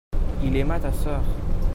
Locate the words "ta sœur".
0.83-1.21